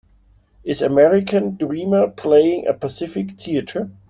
[0.63, 3.91] Is American Dreamer playing at Pacific Theatres